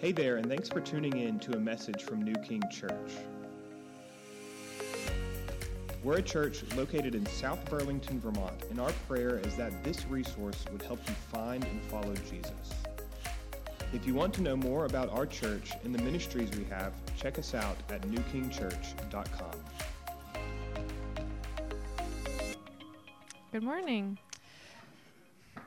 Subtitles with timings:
[0.00, 3.12] Hey there, and thanks for tuning in to a message from New King Church.
[6.02, 10.64] We're a church located in South Burlington, Vermont, and our prayer is that this resource
[10.72, 12.72] would help you find and follow Jesus.
[13.92, 17.38] If you want to know more about our church and the ministries we have, check
[17.38, 19.60] us out at newkingchurch.com.
[23.52, 24.16] Good morning.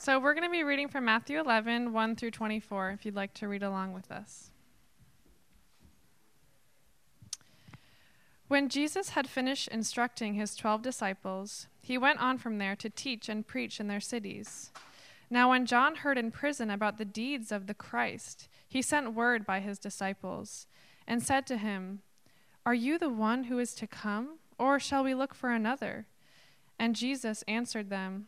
[0.03, 3.33] So, we're going to be reading from Matthew 11, 1 through 24, if you'd like
[3.35, 4.51] to read along with us.
[8.49, 13.29] When Jesus had finished instructing his twelve disciples, he went on from there to teach
[13.29, 14.73] and preach in their cities.
[15.29, 19.45] Now, when John heard in prison about the deeds of the Christ, he sent word
[19.45, 20.67] by his disciples
[21.07, 22.01] and said to him,
[22.65, 26.07] Are you the one who is to come, or shall we look for another?
[26.77, 28.27] And Jesus answered them,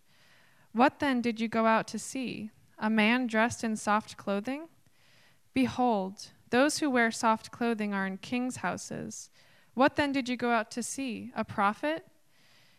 [0.73, 2.51] What then did you go out to see?
[2.77, 4.67] A man dressed in soft clothing?
[5.53, 9.29] Behold, those who wear soft clothing are in kings' houses.
[9.73, 11.31] What then did you go out to see?
[11.35, 12.05] A prophet?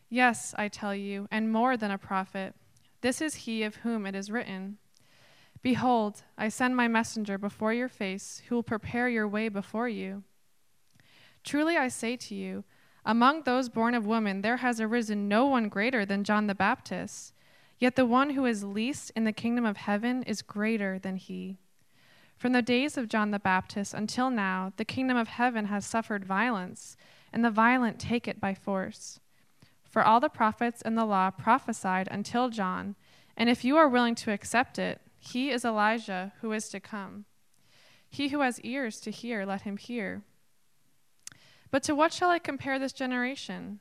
[0.08, 2.54] Yes, I tell you, and more than a prophet.
[3.00, 4.78] This is he of whom it is written
[5.62, 10.24] Behold, I send my messenger before your face, who will prepare your way before you.
[11.44, 12.64] Truly I say to you,
[13.04, 17.32] among those born of woman, there has arisen no one greater than John the Baptist.
[17.82, 21.58] Yet the one who is least in the kingdom of heaven is greater than he.
[22.36, 26.24] From the days of John the Baptist until now, the kingdom of heaven has suffered
[26.24, 26.96] violence,
[27.32, 29.18] and the violent take it by force.
[29.82, 32.94] For all the prophets and the law prophesied until John,
[33.36, 37.24] and if you are willing to accept it, he is Elijah who is to come.
[38.08, 40.22] He who has ears to hear, let him hear.
[41.72, 43.80] But to what shall I compare this generation?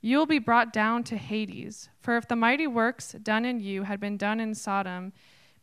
[0.00, 1.88] You will be brought down to Hades.
[2.00, 5.12] For if the mighty works done in you had been done in Sodom,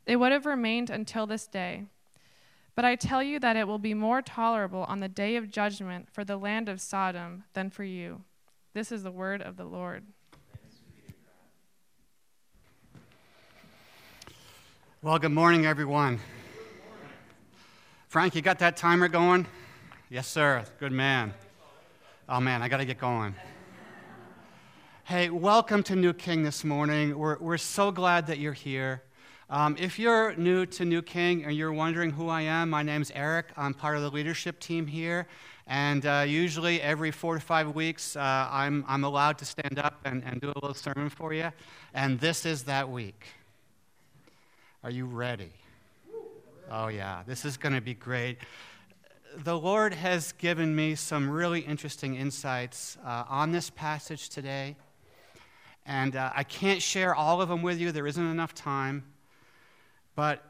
[0.06, 1.86] it would have remained until this day.
[2.76, 6.10] But I tell you that it will be more tolerable on the day of judgment
[6.12, 8.24] for the land of Sodom than for you.
[8.74, 10.04] This is the word of the Lord.
[15.02, 16.20] Well, good morning, everyone.
[18.10, 19.46] Frank, you got that timer going?
[20.10, 20.66] Yes, sir.
[20.80, 21.34] Good man.
[22.28, 23.36] Oh, man, I got to get going.
[25.08, 27.16] Hey, welcome to New King this morning.
[27.16, 29.04] We're, we're so glad that you're here.
[29.52, 33.12] Um, if you're new to New King and you're wondering who I am, my name's
[33.12, 33.50] Eric.
[33.56, 35.28] I'm part of the leadership team here.
[35.68, 40.00] And uh, usually every four to five weeks, uh, I'm, I'm allowed to stand up
[40.06, 41.52] and, and do a little sermon for you.
[41.94, 43.28] And this is that week.
[44.84, 45.54] Are you ready?
[46.72, 48.40] Oh, yeah, this is going to be great
[49.44, 54.78] the Lord has given me some really interesting insights uh, on this passage today.
[55.86, 59.04] And uh, I can't share all of them with you, there isn't enough time.
[60.16, 60.44] But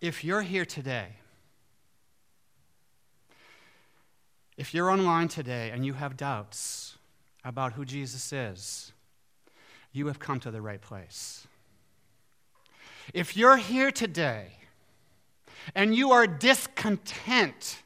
[0.00, 1.08] if you're here today,
[4.56, 6.96] if you're online today and you have doubts
[7.44, 8.92] about who Jesus is,
[9.92, 11.46] you have come to the right place.
[13.12, 14.48] If you're here today
[15.74, 17.82] and you are discontent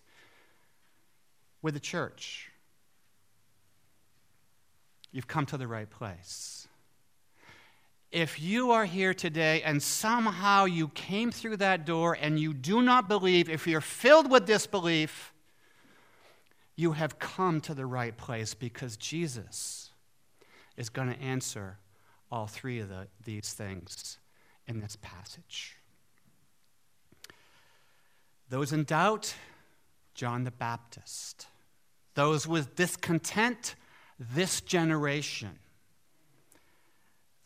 [1.62, 2.50] with the church,
[5.12, 6.63] you've come to the right place
[8.14, 12.80] if you are here today and somehow you came through that door and you do
[12.80, 15.32] not believe, if you're filled with disbelief,
[16.76, 19.90] you have come to the right place because Jesus
[20.76, 21.78] is going to answer
[22.30, 24.18] all three of the, these things
[24.68, 25.76] in this passage.
[28.48, 29.34] Those in doubt,
[30.14, 31.48] John the Baptist.
[32.14, 33.74] Those with discontent,
[34.20, 35.58] this generation.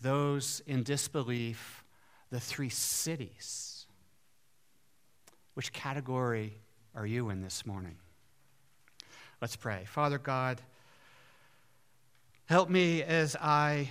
[0.01, 1.85] Those in disbelief,
[2.31, 3.87] the three cities.
[5.55, 6.55] Which category
[6.95, 7.97] are you in this morning?
[9.41, 9.85] Let's pray.
[9.87, 10.61] Father God,
[12.47, 13.91] help me as I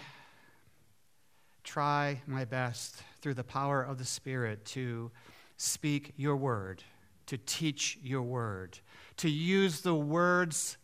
[1.64, 5.12] try my best through the power of the Spirit to
[5.58, 6.84] speak your word,
[7.26, 8.80] to teach your word,
[9.18, 10.78] to use the words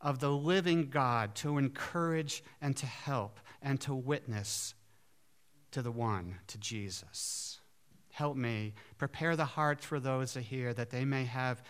[0.00, 4.74] of the living God to encourage and to help and to witness
[5.70, 7.60] to the one, to Jesus.
[8.12, 11.62] Help me prepare the hearts for those to hear that they may have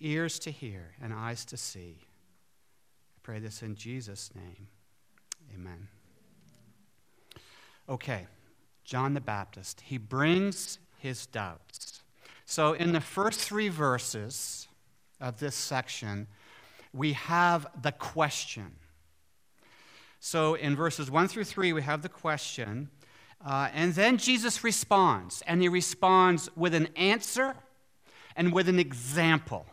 [0.00, 1.98] ears to hear and eyes to see.
[2.00, 4.68] I pray this in Jesus' name.
[5.54, 5.88] Amen.
[7.88, 8.26] Okay,
[8.84, 12.02] John the Baptist, he brings his doubts.
[12.46, 14.68] So, in the first three verses
[15.20, 16.26] of this section,
[16.92, 18.76] we have the question.
[20.26, 22.88] So, in verses 1 through 3, we have the question.
[23.44, 27.54] Uh, and then Jesus responds, and he responds with an answer
[28.34, 29.66] and with an example.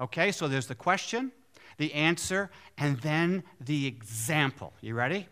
[0.00, 1.32] Okay, so there's the question,
[1.76, 4.72] the answer, and then the example.
[4.80, 5.26] You ready?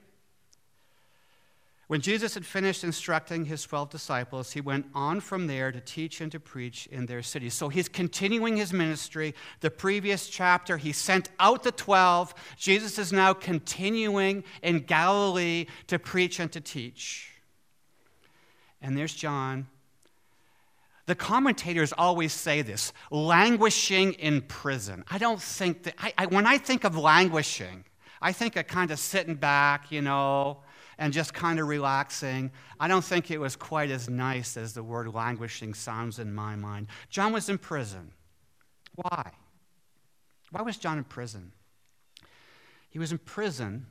[1.92, 6.22] When Jesus had finished instructing his 12 disciples, he went on from there to teach
[6.22, 7.52] and to preach in their cities.
[7.52, 9.34] So he's continuing his ministry.
[9.60, 12.32] The previous chapter, he sent out the 12.
[12.56, 17.30] Jesus is now continuing in Galilee to preach and to teach.
[18.80, 19.66] And there's John
[21.04, 25.04] the commentators always say this languishing in prison.
[25.10, 27.84] I don't think that, I, I, when I think of languishing,
[28.22, 30.62] I think of kind of sitting back, you know,
[31.02, 32.52] and just kind of relaxing.
[32.78, 36.54] I don't think it was quite as nice as the word languishing sounds in my
[36.54, 36.86] mind.
[37.10, 38.12] John was in prison.
[38.94, 39.32] Why?
[40.52, 41.50] Why was John in prison?
[42.88, 43.86] He was in prison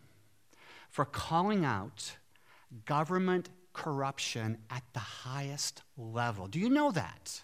[0.90, 2.16] for calling out
[2.86, 6.48] government corruption at the highest level.
[6.48, 7.42] Do you know that?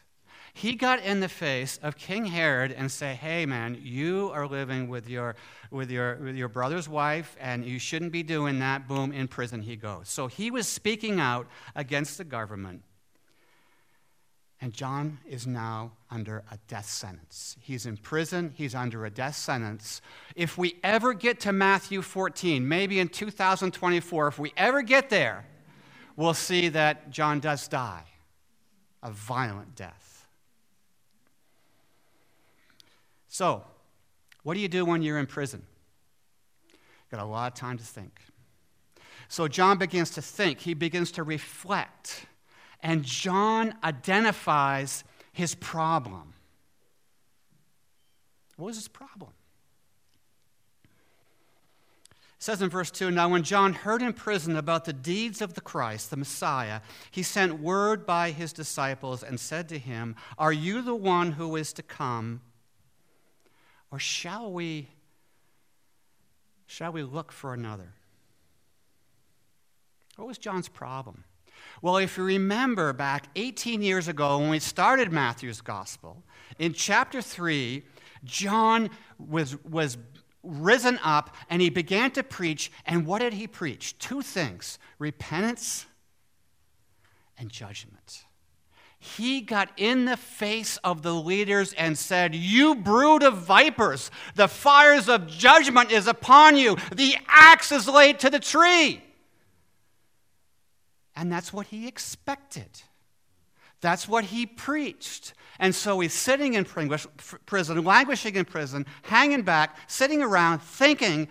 [0.57, 4.89] He got in the face of King Herod and say, "Hey man, you are living
[4.89, 5.35] with your
[5.69, 9.61] with your with your brother's wife and you shouldn't be doing that." Boom, in prison
[9.61, 10.09] he goes.
[10.09, 12.81] So he was speaking out against the government.
[14.59, 17.55] And John is now under a death sentence.
[17.61, 20.01] He's in prison, he's under a death sentence.
[20.35, 25.45] If we ever get to Matthew 14, maybe in 2024, if we ever get there,
[26.15, 28.05] we'll see that John does die
[29.03, 30.06] a violent death.
[33.37, 33.61] So,
[34.41, 35.61] what do you do when you're in prison?
[37.11, 38.19] Got a lot of time to think.
[39.27, 42.25] So, John begins to think, he begins to reflect,
[42.81, 45.03] and John identifies
[45.33, 46.33] his problem.
[48.55, 49.33] What was his problem?
[52.09, 55.53] It says in verse 2 Now, when John heard in prison about the deeds of
[55.53, 56.81] the Christ, the Messiah,
[57.11, 61.55] he sent word by his disciples and said to him, Are you the one who
[61.55, 62.41] is to come?
[63.91, 64.89] Or shall we,
[66.65, 67.93] shall we look for another?
[70.17, 71.23] What was John's problem?
[71.81, 76.23] Well, if you remember back 18 years ago when we started Matthew's gospel,
[76.59, 77.83] in chapter 3,
[78.23, 79.97] John was, was
[80.43, 82.71] risen up and he began to preach.
[82.85, 83.97] And what did he preach?
[83.99, 85.85] Two things repentance
[87.37, 88.25] and judgment.
[89.15, 94.47] He got in the face of the leaders and said, You brood of vipers, the
[94.47, 96.75] fires of judgment is upon you.
[96.93, 99.01] The axe is laid to the tree.
[101.15, 102.69] And that's what he expected.
[103.81, 105.33] That's what he preached.
[105.59, 111.27] And so he's sitting in prison, languishing in prison, hanging back, sitting around, thinking,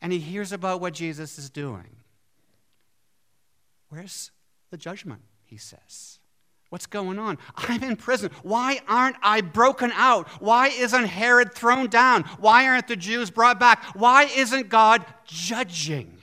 [0.00, 1.96] and he hears about what Jesus is doing.
[3.88, 4.30] Where's
[4.70, 5.22] the judgment?
[5.44, 6.18] He says.
[6.72, 7.36] What's going on?
[7.54, 8.30] I'm in prison.
[8.42, 10.26] Why aren't I broken out?
[10.40, 12.22] Why isn't Herod thrown down?
[12.40, 13.84] Why aren't the Jews brought back?
[13.94, 16.16] Why isn't God judging?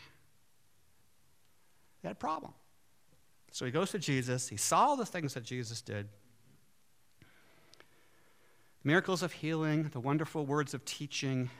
[2.03, 2.55] A problem.
[3.51, 4.49] So he goes to Jesus.
[4.49, 6.07] He saw the things that Jesus did
[8.83, 11.51] miracles of healing, the wonderful words of teaching.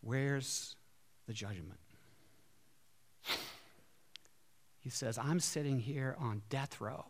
[0.00, 0.76] Where's
[1.26, 1.78] the judgment?
[4.78, 7.04] He says, I'm sitting here on death row.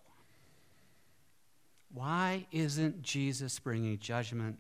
[1.93, 4.59] Why isn't Jesus bringing judgment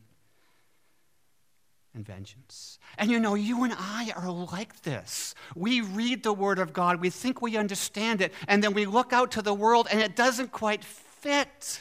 [1.94, 2.78] and vengeance.
[2.99, 5.34] And you know, you and I are like this.
[5.54, 9.12] We read the Word of God, we think we understand it, and then we look
[9.12, 11.80] out to the world and it doesn't quite fit.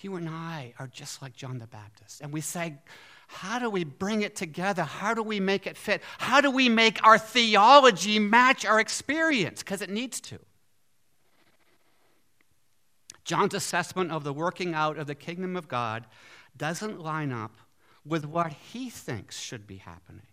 [0.00, 2.20] You and I are just like John the Baptist.
[2.20, 2.74] And we say,
[3.26, 4.84] how do we bring it together?
[4.84, 6.02] How do we make it fit?
[6.18, 9.62] How do we make our theology match our experience?
[9.62, 10.38] Because it needs to.
[13.28, 16.06] John's assessment of the working out of the kingdom of God
[16.56, 17.58] doesn't line up
[18.02, 20.26] with what he thinks should be happening.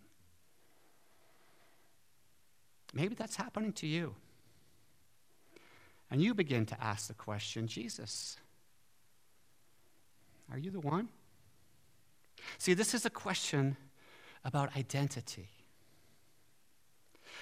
[2.94, 4.14] Maybe that's happening to you.
[6.10, 8.38] And you begin to ask the question Jesus,
[10.50, 11.10] are you the one?
[12.56, 13.76] See, this is a question
[14.42, 15.50] about identity.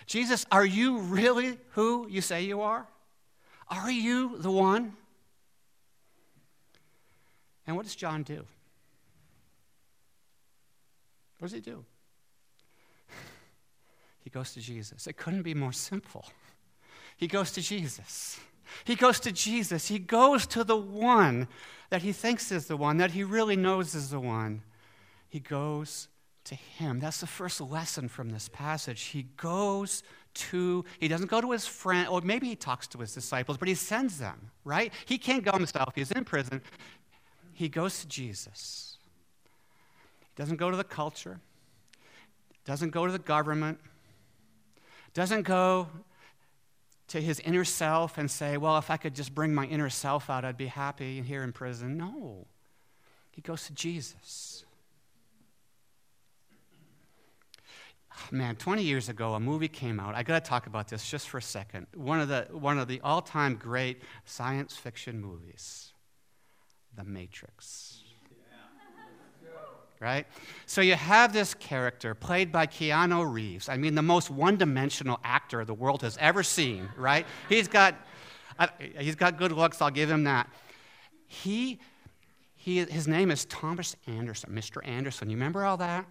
[0.06, 2.88] Jesus, are you really who you say you are?
[3.68, 4.96] Are you the one?
[7.66, 8.44] And what does John do?
[11.38, 11.84] What does he do?
[14.22, 15.06] he goes to Jesus.
[15.06, 16.26] It couldn't be more simple.
[17.16, 18.38] He goes to Jesus.
[18.84, 19.88] He goes to Jesus.
[19.88, 21.48] He goes to the one
[21.90, 24.62] that he thinks is the one, that he really knows is the one.
[25.28, 26.08] He goes
[26.44, 27.00] to him.
[27.00, 29.02] That's the first lesson from this passage.
[29.02, 30.02] He goes
[30.34, 33.68] to, he doesn't go to his friend, or maybe he talks to his disciples, but
[33.68, 34.92] he sends them, right?
[35.06, 35.94] He can't go himself.
[35.94, 36.60] He's in prison
[37.54, 38.98] he goes to Jesus.
[40.20, 41.40] He doesn't go to the culture,
[42.64, 43.78] doesn't go to the government,
[45.14, 45.88] doesn't go
[47.08, 50.28] to his inner self and say, Well, if I could just bring my inner self
[50.28, 51.96] out, I'd be happy here in prison.
[51.96, 52.46] No.
[53.30, 54.64] He goes to Jesus.
[58.30, 60.14] Man, 20 years ago, a movie came out.
[60.14, 61.88] I got to talk about this just for a second.
[61.94, 65.93] One of the, one of the all time great science fiction movies.
[66.96, 68.00] The Matrix.
[70.00, 70.26] Right?
[70.66, 73.68] So you have this character played by Keanu Reeves.
[73.68, 77.26] I mean, the most one dimensional actor the world has ever seen, right?
[77.48, 77.94] He's got,
[78.98, 80.50] he's got good looks, I'll give him that.
[81.26, 81.80] He,
[82.54, 84.86] he, his name is Thomas Anderson, Mr.
[84.86, 85.30] Anderson.
[85.30, 86.04] You remember all that?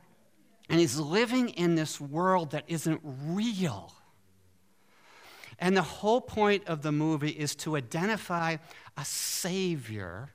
[0.70, 3.94] And he's living in this world that isn't real.
[5.60, 8.58] And the whole point of the movie is to identify
[8.98, 10.30] a savior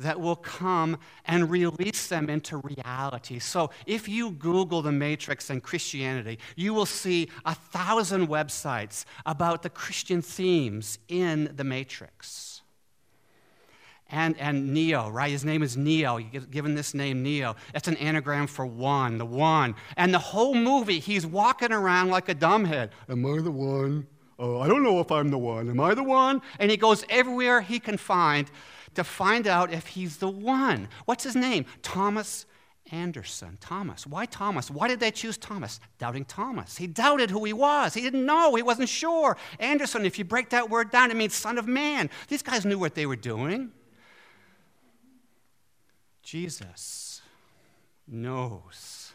[0.00, 3.38] that will come and release them into reality.
[3.38, 9.62] So if you Google the Matrix and Christianity, you will see a thousand websites about
[9.62, 12.62] the Christian themes in the Matrix.
[14.12, 15.30] And, and Neo, right?
[15.30, 16.18] His name is Neo.
[16.18, 17.54] given this name Neo.
[17.74, 19.76] It's an anagram for one, the one.
[19.96, 22.90] And the whole movie, he's walking around like a dumbhead.
[23.08, 24.08] Am I the one?
[24.36, 25.68] Oh, I don't know if I'm the one.
[25.68, 26.40] Am I the one?
[26.58, 28.50] And he goes everywhere he can find
[28.94, 30.88] to find out if he's the one.
[31.04, 31.66] What's his name?
[31.82, 32.46] Thomas
[32.92, 33.56] Anderson.
[33.60, 34.06] Thomas.
[34.06, 34.70] Why Thomas?
[34.70, 35.80] Why did they choose Thomas?
[35.98, 36.76] Doubting Thomas.
[36.76, 37.94] He doubted who he was.
[37.94, 38.54] He didn't know.
[38.54, 39.36] He wasn't sure.
[39.58, 42.10] Anderson, if you break that word down, it means son of man.
[42.28, 43.70] These guys knew what they were doing.
[46.22, 47.22] Jesus
[48.06, 49.12] knows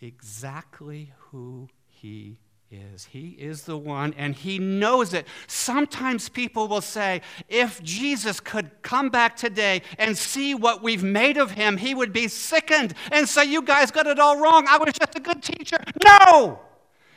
[0.00, 2.38] exactly who he
[2.70, 3.06] is.
[3.06, 5.26] He is the one, and He knows it.
[5.46, 11.36] Sometimes people will say, if Jesus could come back today and see what we've made
[11.36, 14.66] of Him, He would be sickened and say, You guys got it all wrong.
[14.68, 15.78] I was just a good teacher.
[16.04, 16.60] No!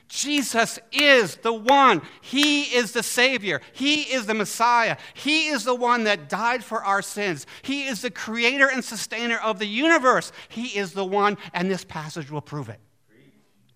[0.07, 2.01] Jesus is the one.
[2.19, 3.61] He is the Savior.
[3.71, 4.97] He is the Messiah.
[5.13, 7.47] He is the one that died for our sins.
[7.61, 10.33] He is the creator and sustainer of the universe.
[10.49, 12.81] He is the one, and this passage will prove it.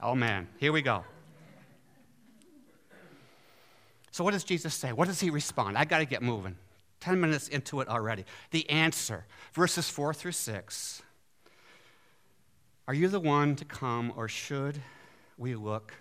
[0.01, 0.49] Oh, man.
[0.57, 1.05] Here we go.
[4.15, 4.93] So, what does Jesus say?
[4.93, 5.77] What does he respond?
[5.77, 6.55] I got to get moving.
[7.01, 8.23] 10 minutes into it already.
[8.51, 11.01] The answer, verses 4 through 6.
[12.87, 14.79] Are you the one to come, or should
[15.37, 15.95] we look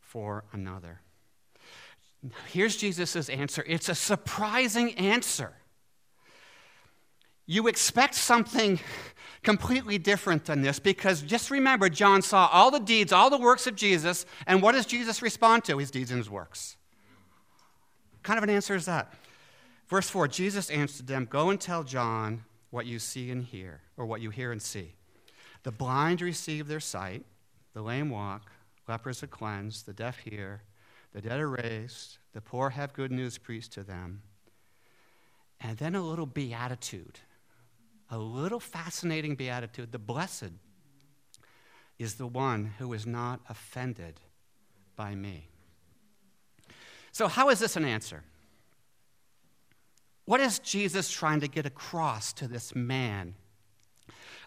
[0.00, 1.02] for another?
[2.48, 3.62] Here's Jesus' answer.
[3.64, 5.52] It's a surprising answer.
[7.46, 8.80] You expect something
[9.44, 13.68] completely different than this because just remember, John saw all the deeds, all the works
[13.68, 15.78] of Jesus, and what does Jesus respond to?
[15.78, 16.76] His deeds and his works
[18.26, 19.14] kind of an answer is that?
[19.88, 24.04] Verse 4 Jesus answered them, Go and tell John what you see and hear, or
[24.04, 24.94] what you hear and see.
[25.62, 27.24] The blind receive their sight,
[27.72, 28.50] the lame walk,
[28.88, 30.62] lepers are cleansed, the deaf hear,
[31.12, 34.22] the dead are raised, the poor have good news preached to them.
[35.60, 37.20] And then a little beatitude,
[38.10, 39.92] a little fascinating beatitude.
[39.92, 40.52] The blessed
[41.98, 44.20] is the one who is not offended
[44.96, 45.48] by me.
[47.16, 48.22] So, how is this an answer?
[50.26, 53.34] What is Jesus trying to get across to this man?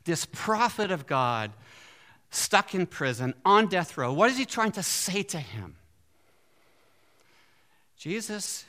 [0.06, 1.52] this prophet of God,
[2.30, 5.76] stuck in prison, on death row, what is he trying to say to him?
[7.98, 8.66] Jesus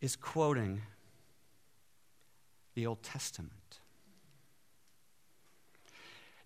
[0.00, 0.82] is quoting
[2.74, 3.52] the Old Testament.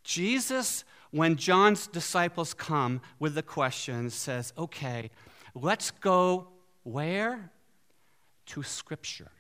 [0.03, 5.11] Jesus, when John's disciples come with the question, says, okay,
[5.55, 6.49] let's go
[6.83, 7.51] where?
[8.47, 9.31] To Scripture.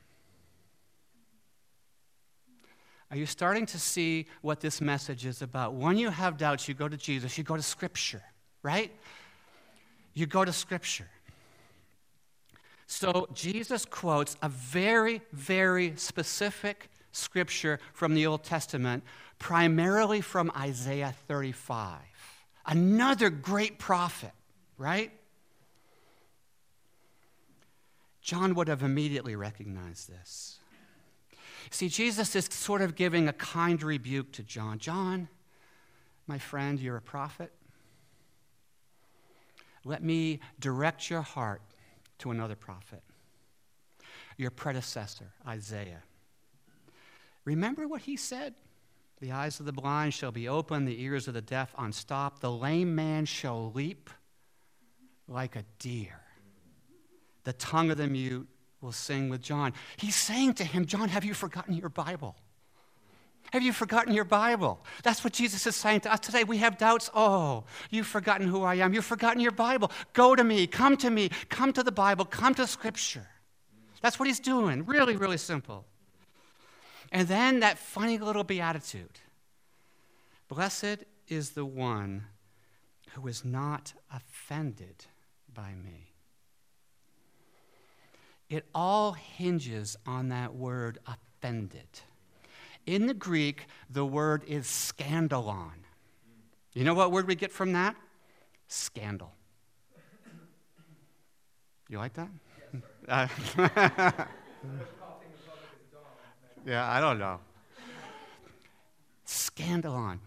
[3.10, 5.74] Are you starting to see what this message is about?
[5.74, 8.22] When you have doubts, you go to Jesus, you go to Scripture,
[8.62, 8.90] right?
[10.14, 11.08] You go to Scripture.
[12.86, 19.02] So Jesus quotes a very, very specific scripture from the Old Testament,
[19.38, 21.98] primarily from Isaiah 35.
[22.66, 24.32] Another great prophet,
[24.76, 25.10] right?
[28.22, 30.58] John would have immediately recognized this.
[31.70, 34.78] See, Jesus is sort of giving a kind rebuke to John.
[34.78, 35.28] John,
[36.26, 37.52] my friend, you're a prophet.
[39.84, 41.62] Let me direct your heart
[42.18, 43.02] to another prophet,
[44.36, 46.02] your predecessor, Isaiah.
[47.44, 48.54] Remember what he said?
[49.20, 52.50] The eyes of the blind shall be open, the ears of the deaf unstopped, the
[52.52, 54.10] lame man shall leap
[55.26, 56.21] like a deer.
[57.44, 58.48] The tongue of the mute
[58.80, 59.72] will sing with John.
[59.96, 62.36] He's saying to him, John, have you forgotten your Bible?
[63.52, 64.84] Have you forgotten your Bible?
[65.02, 66.44] That's what Jesus is saying to us today.
[66.44, 67.10] We have doubts.
[67.14, 68.94] Oh, you've forgotten who I am.
[68.94, 69.90] You've forgotten your Bible.
[70.14, 70.66] Go to me.
[70.66, 71.28] Come to me.
[71.48, 72.24] Come to the Bible.
[72.24, 73.26] Come to Scripture.
[74.00, 74.86] That's what he's doing.
[74.86, 75.84] Really, really simple.
[77.10, 79.20] And then that funny little beatitude
[80.48, 82.26] Blessed is the one
[83.12, 85.06] who is not offended
[85.54, 86.11] by me.
[88.52, 91.88] It all hinges on that word offended.
[92.84, 95.86] In the Greek, the word is scandalon.
[96.74, 97.96] You know what word we get from that?
[98.68, 99.32] Scandal.
[101.88, 102.28] You like that?
[103.08, 103.26] Uh,
[106.66, 107.40] yeah, I don't know.
[109.26, 110.18] Scandalon.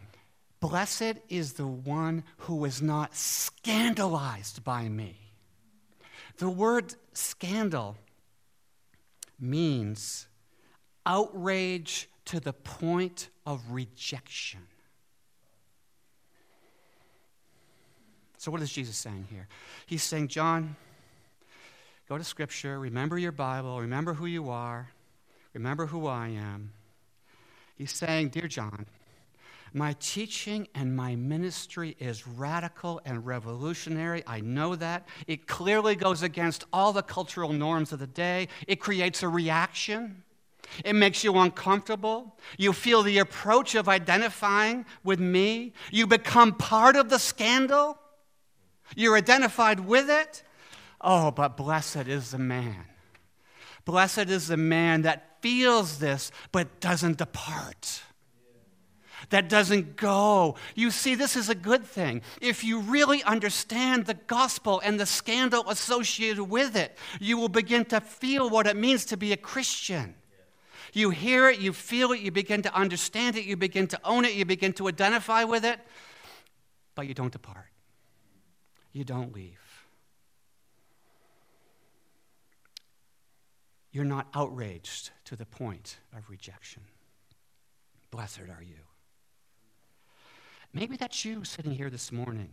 [0.60, 5.16] Blessed is the one who is not scandalized by me.
[6.38, 7.98] The word scandal
[9.40, 10.28] means
[11.06, 14.62] outrage to the point of rejection.
[18.38, 19.48] So, what is Jesus saying here?
[19.86, 20.76] He's saying, John,
[22.08, 24.90] go to Scripture, remember your Bible, remember who you are,
[25.54, 26.72] remember who I am.
[27.76, 28.86] He's saying, Dear John,
[29.76, 34.24] my teaching and my ministry is radical and revolutionary.
[34.26, 35.06] I know that.
[35.28, 38.48] It clearly goes against all the cultural norms of the day.
[38.68, 40.24] It creates a reaction.
[40.86, 42.38] It makes you uncomfortable.
[42.58, 45.74] You feel the approach of identifying with me.
[45.92, 48.00] You become part of the scandal.
[48.96, 50.44] You're identified with it.
[51.02, 52.86] Oh, but blessed is the man.
[53.84, 58.02] Blessed is the man that feels this but doesn't depart.
[59.30, 60.56] That doesn't go.
[60.76, 62.22] You see, this is a good thing.
[62.42, 67.86] If you really understand the gospel and the scandal associated with it, you will begin
[67.86, 70.16] to feel what it means to be a Christian.
[70.94, 74.24] You hear it, you feel it, you begin to understand it, you begin to own
[74.24, 75.80] it, you begin to identify with it,
[76.96, 77.68] but you don't depart.
[78.94, 79.60] You don't leave.
[83.92, 86.84] You're not outraged to the point of rejection.
[88.12, 88.95] Blessed are you.
[90.76, 92.50] Maybe that's you sitting here this morning.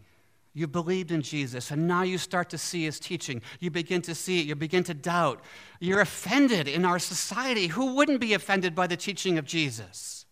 [0.54, 3.42] You believed in Jesus, and now you start to see his teaching.
[3.58, 4.46] You begin to see it.
[4.46, 5.42] You begin to doubt.
[5.80, 7.66] You're offended in our society.
[7.66, 10.24] Who wouldn't be offended by the teaching of Jesus?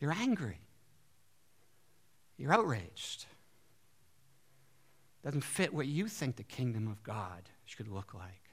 [0.00, 0.58] You're angry.
[2.36, 3.24] You're outraged.
[5.24, 8.50] Doesn't fit what you think the kingdom of God should look like.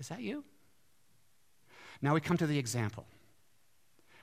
[0.00, 0.42] Is that you?
[2.02, 3.06] Now we come to the example.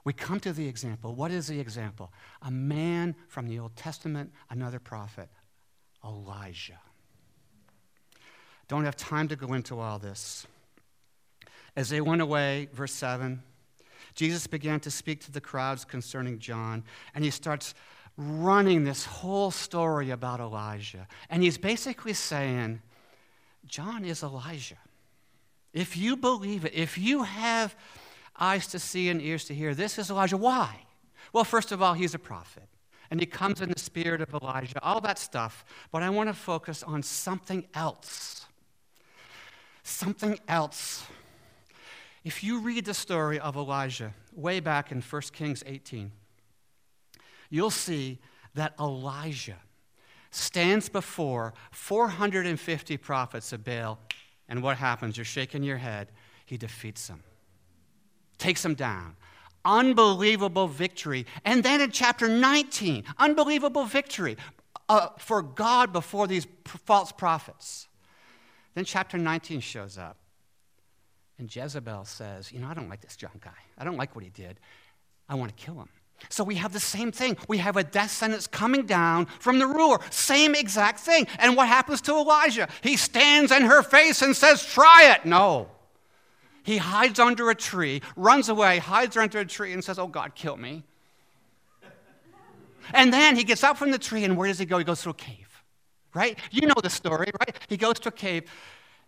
[0.04, 1.16] We come to the example.
[1.16, 2.12] What is the example?
[2.42, 5.30] A man from the Old Testament, another prophet,
[6.04, 6.80] Elijah.
[8.68, 10.46] Don't have time to go into all this.
[11.76, 13.42] As they went away, verse 7,
[14.14, 16.84] Jesus began to speak to the crowds concerning John,
[17.16, 17.74] and he starts
[18.18, 21.08] running this whole story about Elijah.
[21.30, 22.82] And he's basically saying,
[23.66, 24.78] John is Elijah.
[25.74, 27.76] If you believe it, if you have
[28.40, 29.74] eyes to see and ears to hear.
[29.74, 30.38] This is Elijah.
[30.38, 30.86] Why?
[31.32, 32.68] Well, first of all, he's a prophet.
[33.12, 35.64] And he comes in the spirit of Elijah, all that stuff.
[35.92, 38.46] But I want to focus on something else.
[39.84, 41.06] Something else.
[42.24, 46.12] If you read the story of Elijah way back in 1 Kings 18,
[47.50, 48.20] you'll see
[48.56, 49.58] that Elijah
[50.32, 54.00] stands before 450 prophets of Baal,
[54.48, 55.18] and what happens?
[55.18, 56.12] You're shaking your head.
[56.46, 57.24] He defeats them,
[58.38, 59.16] takes them down.
[59.66, 61.26] Unbelievable victory.
[61.46, 64.38] And then in chapter 19, unbelievable victory
[64.90, 67.88] uh, for God before these false prophets.
[68.76, 70.18] Then chapter 19 shows up.
[71.38, 73.52] And Jezebel says, You know, I don't like this John guy.
[73.78, 74.60] I don't like what he did.
[75.30, 75.90] I want to kill him.
[76.30, 77.38] So we have the same thing.
[77.48, 80.00] We have a death sentence coming down from the ruler.
[80.10, 81.28] Same exact thing.
[81.40, 82.70] And what happens to Elijah?
[82.82, 85.26] He stands in her face and says, Try it.
[85.26, 85.70] No.
[86.64, 90.34] He hides under a tree, runs away, hides under a tree, and says, Oh God,
[90.34, 90.84] kill me.
[92.94, 94.78] And then he gets up from the tree, and where does he go?
[94.78, 95.64] He goes to a cave,
[96.14, 96.38] right?
[96.52, 97.56] You know the story, right?
[97.68, 98.50] He goes to a cave,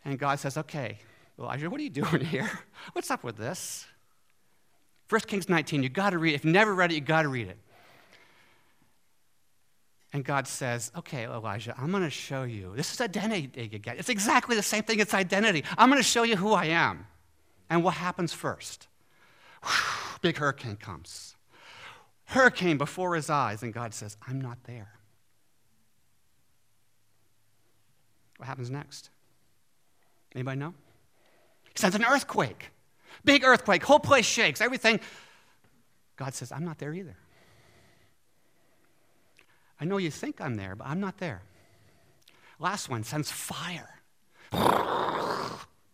[0.04, 1.00] and God says, Okay,
[1.40, 2.50] Elijah, what are you doing here?
[2.94, 3.86] What's up with this?
[5.10, 6.36] 1 Kings 19, you got to read it.
[6.36, 7.58] If you never read it, you got to read it.
[10.12, 12.74] And God says, Okay, Elijah, I'm going to show you.
[12.76, 13.96] This is identity again.
[13.98, 15.64] It's exactly the same thing, it's identity.
[15.78, 17.08] I'm going to show you who I am.
[17.70, 18.88] And what happens first?
[20.22, 21.36] Big hurricane comes.
[22.26, 24.92] Hurricane before his eyes, and God says, I'm not there.
[28.38, 29.10] What happens next?
[30.34, 30.74] Anybody know?
[31.64, 32.72] He sends an earthquake.
[33.24, 33.84] Big earthquake.
[33.84, 34.60] Whole place shakes.
[34.62, 35.00] Everything.
[36.18, 37.16] God says, I'm not there either.
[39.80, 41.42] I know you think I'm there, but I'm not there.
[42.60, 44.02] Last one sends fire.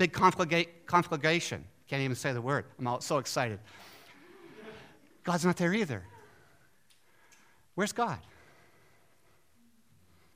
[0.01, 1.63] Big conflagration.
[1.87, 2.65] Can't even say the word.
[2.79, 3.59] I'm all, so excited.
[5.23, 6.03] God's not there either.
[7.75, 8.17] Where's God?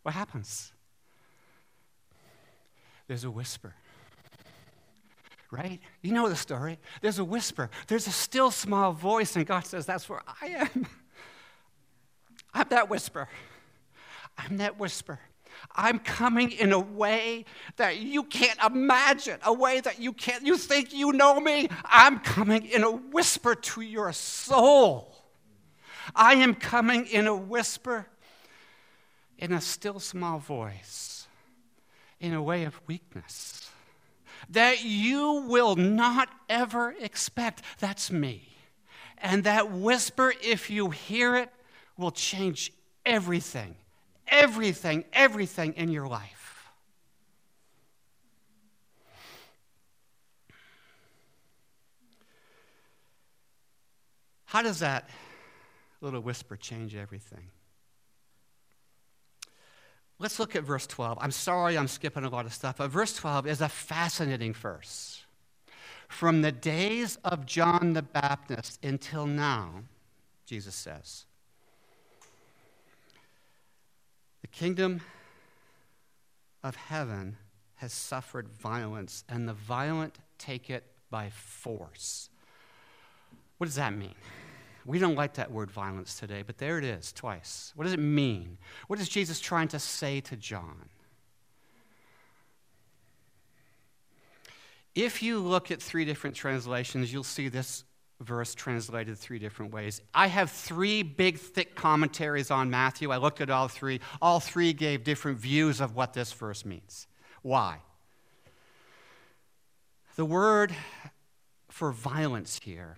[0.04, 0.72] What happens?
[3.08, 3.74] There's a whisper.
[5.50, 5.80] Right?
[6.04, 6.78] You know the story.
[7.02, 10.86] There's a whisper, there's a still small voice, and God says, That's where I am.
[12.54, 13.28] I'm that whisper.
[14.38, 15.20] I'm that whisper.
[15.74, 17.46] I'm coming in a way
[17.78, 21.70] that you can't imagine, a way that you can't, you think you know me.
[21.86, 25.16] I'm coming in a whisper to your soul.
[26.16, 28.08] I am coming in a whisper,
[29.38, 31.28] in a still small voice,
[32.20, 33.70] in a way of weakness
[34.50, 37.62] that you will not ever expect.
[37.80, 38.50] That's me.
[39.18, 41.50] And that whisper, if you hear it,
[41.98, 42.72] will change
[43.06, 43.76] everything
[44.28, 46.72] everything, everything in your life.
[54.46, 55.10] How does that
[56.00, 57.50] little whisper change everything?
[60.18, 61.18] Let's look at verse 12.
[61.20, 65.24] I'm sorry I'm skipping a lot of stuff, but verse 12 is a fascinating verse.
[66.08, 69.84] From the days of John the Baptist until now,
[70.46, 71.26] Jesus says,
[74.48, 75.02] kingdom
[76.64, 77.38] of heaven
[77.76, 82.30] has suffered violence, and the violent take it by force.
[83.58, 84.16] What does that mean?
[84.86, 87.72] We don't like that word violence today, but there it is twice.
[87.76, 88.58] What does it mean?
[88.88, 90.90] What is Jesus trying to say to John?
[94.94, 97.84] If you look at three different translations, you'll see this
[98.22, 100.02] verse translated three different ways.
[100.14, 103.12] I have three big, thick commentaries on Matthew.
[103.12, 104.00] I looked at all three.
[104.22, 107.08] All three gave different views of what this verse means.
[107.42, 107.80] Why?
[110.16, 110.74] The word
[111.70, 112.98] for violence here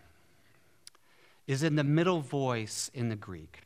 [1.47, 3.61] is in the middle voice in the Greek.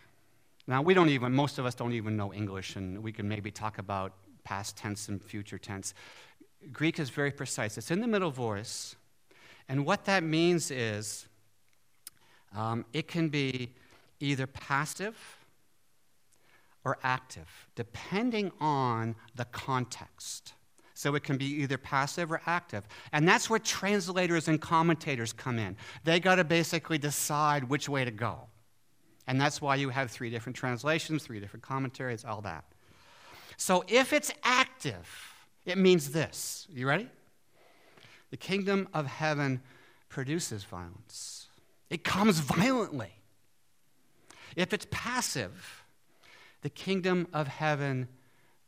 [0.67, 3.51] Now, we don't even, most of us don't even know English, and we can maybe
[3.51, 5.93] talk about past tense and future tense.
[6.71, 7.77] Greek is very precise.
[7.77, 8.95] It's in the middle voice,
[9.67, 11.27] and what that means is
[12.55, 13.73] um, it can be
[14.19, 15.17] either passive
[16.83, 20.53] or active, depending on the context.
[20.93, 22.87] So it can be either passive or active.
[23.11, 25.75] And that's where translators and commentators come in.
[26.03, 28.47] They got to basically decide which way to go.
[29.27, 32.65] And that's why you have three different translations, three different commentaries, all that.
[33.57, 35.07] So if it's active,
[35.65, 36.67] it means this.
[36.69, 37.07] You ready?
[38.31, 39.61] The kingdom of heaven
[40.09, 41.40] produces violence.
[41.91, 43.11] It comes violently.
[44.55, 45.83] If it's passive,
[46.61, 48.07] the kingdom of heaven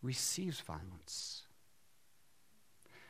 [0.01, 1.43] receives violence.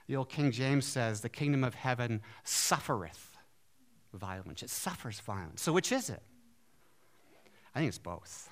[0.07, 3.37] The old King James says, the kingdom of heaven suffereth
[4.13, 4.61] violence.
[4.61, 5.63] It suffers violence.
[5.63, 6.21] So, which is it?
[7.73, 8.49] I think it's both.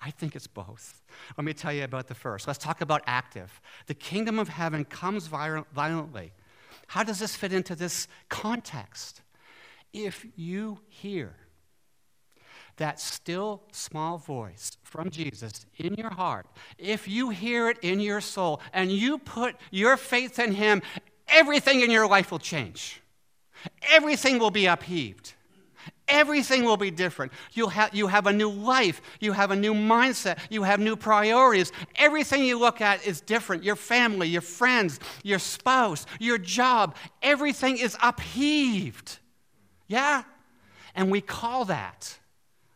[0.00, 1.02] I think it's both.
[1.38, 2.48] Let me tell you about the first.
[2.48, 3.60] Let's talk about active.
[3.86, 6.32] The kingdom of heaven comes violently.
[6.88, 9.22] How does this fit into this context?
[9.92, 11.34] If you hear
[12.76, 16.46] that still small voice from Jesus in your heart,
[16.78, 20.82] if you hear it in your soul and you put your faith in Him,
[21.28, 23.02] everything in your life will change.
[23.90, 25.34] Everything will be upheaved.
[26.08, 27.32] Everything will be different.
[27.52, 29.00] You'll have, you have a new life.
[29.20, 30.38] You have a new mindset.
[30.50, 31.72] You have new priorities.
[31.96, 33.62] Everything you look at is different.
[33.62, 39.18] Your family, your friends, your spouse, your job, everything is upheaved.
[39.92, 40.22] Yeah?
[40.94, 42.18] And we call that,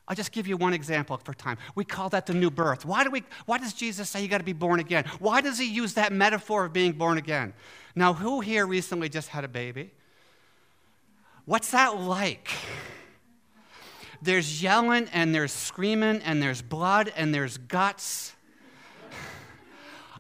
[0.07, 1.57] I'll just give you one example for time.
[1.75, 2.85] We call that the new birth.
[2.85, 5.07] Why, do we, why does Jesus say you got to be born again?
[5.19, 7.55] Why does he use that metaphor of being born again?
[7.95, 9.93] Now, who here recently just had a baby?
[11.47, 12.51] What's that like?
[14.21, 18.35] There's yelling and there's screaming and there's blood and there's guts.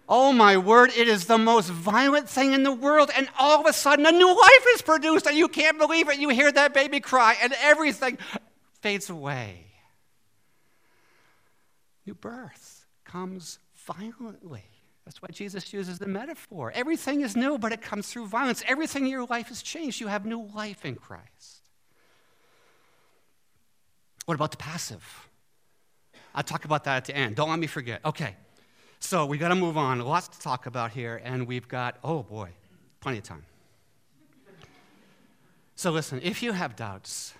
[0.08, 3.10] Oh my word, it is the most violent thing in the world.
[3.16, 6.18] And all of a sudden, a new life is produced, and you can't believe it.
[6.18, 8.18] You hear that baby cry, and everything
[8.80, 9.66] fades away.
[12.06, 14.62] New birth comes violently.
[15.04, 16.72] That's why Jesus uses the metaphor.
[16.74, 18.62] Everything is new, but it comes through violence.
[18.66, 20.00] Everything in your life has changed.
[20.00, 21.62] You have new life in Christ.
[24.24, 25.28] What about the passive?
[26.34, 27.36] I'll talk about that at the end.
[27.36, 28.04] Don't let me forget.
[28.04, 28.36] Okay,
[29.00, 30.00] so we got to move on.
[30.00, 32.50] Lots to talk about here, and we've got, oh boy,
[33.00, 33.44] plenty of time.
[35.74, 37.34] So listen, if you have doubts,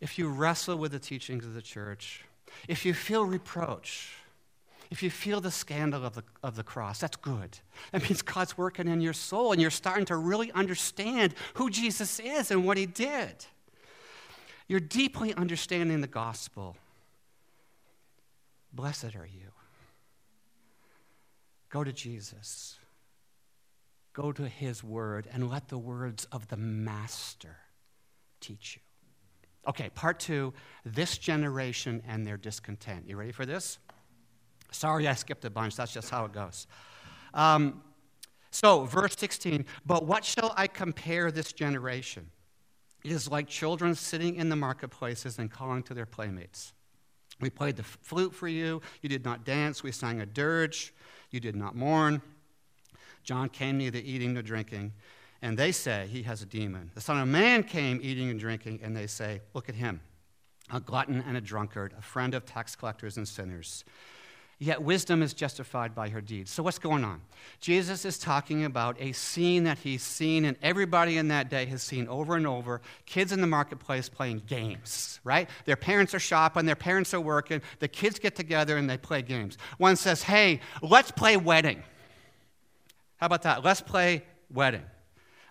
[0.00, 2.24] if you wrestle with the teachings of the church,
[2.68, 4.12] if you feel reproach,
[4.90, 7.58] if you feel the scandal of the, of the cross, that's good.
[7.92, 12.20] That means God's working in your soul and you're starting to really understand who Jesus
[12.20, 13.46] is and what he did.
[14.68, 16.76] You're deeply understanding the gospel.
[18.72, 19.53] Blessed are you.
[21.74, 22.76] Go to Jesus.
[24.12, 27.56] Go to his word and let the words of the master
[28.40, 28.82] teach you.
[29.68, 33.08] Okay, part two this generation and their discontent.
[33.08, 33.80] You ready for this?
[34.70, 35.74] Sorry, I skipped a bunch.
[35.74, 36.68] That's just how it goes.
[37.34, 37.82] Um,
[38.52, 42.30] so, verse 16, but what shall I compare this generation?
[43.02, 46.72] It is like children sitting in the marketplaces and calling to their playmates.
[47.40, 48.80] We played the flute for you.
[49.02, 49.82] You did not dance.
[49.82, 50.94] We sang a dirge.
[51.34, 52.22] You did not mourn.
[53.24, 54.92] John came neither eating nor drinking.
[55.42, 56.92] And they say, He has a demon.
[56.94, 60.00] The Son of Man came eating and drinking, and they say, Look at him,
[60.72, 63.84] a glutton and a drunkard, a friend of tax collectors and sinners.
[64.58, 66.50] Yet wisdom is justified by her deeds.
[66.50, 67.20] So, what's going on?
[67.60, 71.82] Jesus is talking about a scene that he's seen, and everybody in that day has
[71.82, 75.50] seen over and over kids in the marketplace playing games, right?
[75.64, 79.22] Their parents are shopping, their parents are working, the kids get together and they play
[79.22, 79.58] games.
[79.78, 81.82] One says, Hey, let's play wedding.
[83.16, 83.64] How about that?
[83.64, 84.84] Let's play wedding.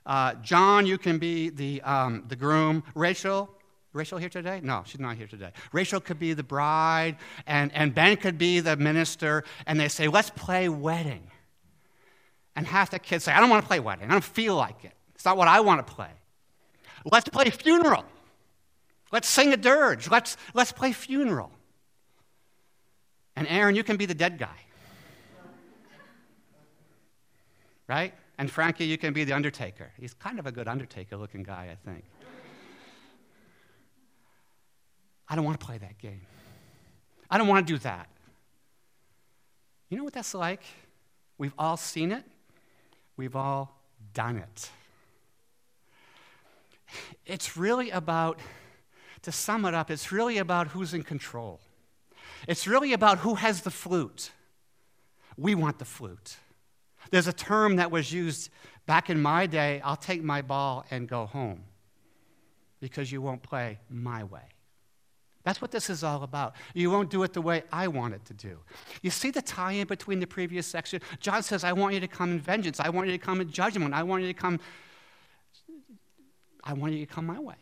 [0.05, 2.83] Uh, John, you can be the, um, the groom.
[2.95, 3.49] Rachel,
[3.93, 4.59] Rachel here today?
[4.63, 5.51] No, she's not here today.
[5.71, 10.07] Rachel could be the bride, and, and Ben could be the minister, and they say,
[10.07, 11.29] let's play wedding.
[12.55, 14.09] And half the kids say, I don't want to play wedding.
[14.09, 14.93] I don't feel like it.
[15.13, 16.09] It's not what I want to play.
[17.05, 18.05] Let's play funeral.
[19.11, 20.09] Let's sing a dirge.
[20.09, 21.51] Let's, let's play funeral.
[23.35, 24.57] And Aaron, you can be the dead guy.
[27.87, 28.13] Right?
[28.39, 29.91] And Frankie, you can be the undertaker.
[29.99, 32.03] He's kind of a good undertaker looking guy, I think.
[35.33, 36.21] I don't want to play that game.
[37.27, 38.07] I don't want to do that.
[39.89, 40.61] You know what that's like?
[41.39, 42.23] We've all seen it,
[43.17, 43.81] we've all
[44.13, 44.69] done it.
[47.25, 48.37] It's really about,
[49.23, 51.59] to sum it up, it's really about who's in control.
[52.47, 54.29] It's really about who has the flute.
[55.35, 56.37] We want the flute.
[57.09, 58.51] There's a term that was used
[58.85, 61.63] back in my day I'll take my ball and go home
[62.79, 64.52] because you won't play my way.
[65.43, 66.55] That's what this is all about.
[66.73, 68.59] You won't do it the way I want it to do.
[69.01, 71.01] You see the tie in between the previous section?
[71.19, 72.79] John says, I want you to come in vengeance.
[72.79, 73.93] I want you to come in judgment.
[73.93, 74.59] I want you to come,
[76.63, 77.55] I want you to come my way.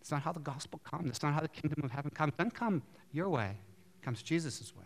[0.00, 1.10] It's not how the gospel comes.
[1.10, 2.32] It's not how the kingdom of heaven comes.
[2.36, 3.56] Doesn't come your way,
[4.00, 4.84] it comes Jesus' way.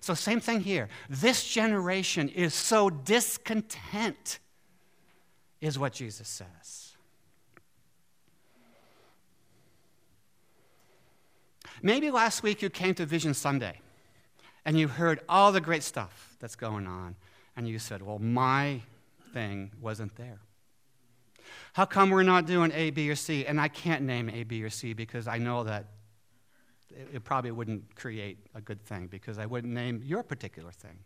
[0.00, 0.88] So, same thing here.
[1.08, 4.40] This generation is so discontent,
[5.60, 6.91] is what Jesus says.
[11.82, 13.80] Maybe last week you came to Vision Sunday
[14.64, 17.16] and you heard all the great stuff that's going on,
[17.56, 18.80] and you said, Well, my
[19.32, 20.38] thing wasn't there.
[21.72, 23.46] How come we're not doing A, B, or C?
[23.46, 25.86] And I can't name A, B, or C because I know that
[27.12, 30.98] it, probably wouldn't create a good thing because I wouldn't name your particular thing.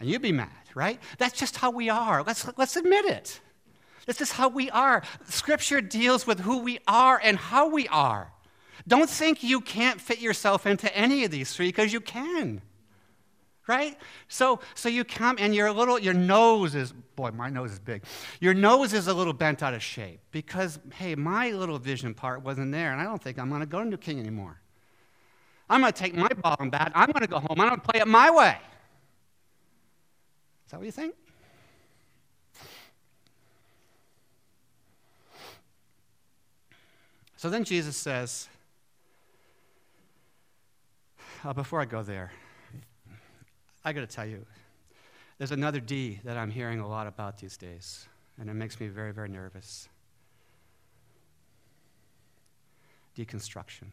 [0.00, 0.98] And you'd be mad, right?
[1.18, 2.22] That's just how we are.
[2.22, 3.40] Let's, let's admit it.
[4.06, 5.02] This is how we are.
[5.28, 8.32] Scripture deals with who we are and how we are.
[8.88, 12.62] Don't think you can't fit yourself into any of these three because you can.
[13.66, 13.98] Right?
[14.28, 18.02] So so you come and your little your nose is boy, my nose is big.
[18.40, 22.42] Your nose is a little bent out of shape because hey, my little vision part
[22.42, 24.58] wasn't there, and I don't think I'm gonna go to New King anymore.
[25.68, 28.08] I'm gonna take my ball and bat, I'm gonna go home, I'm gonna play it
[28.08, 28.56] my way.
[30.64, 31.14] Is that what you think?
[37.36, 38.48] So then Jesus says,
[41.44, 42.32] uh, before I go there,
[43.84, 44.44] I got to tell you,
[45.38, 48.08] there's another D that I'm hearing a lot about these days,
[48.40, 49.88] and it makes me very, very nervous
[53.16, 53.86] deconstruction.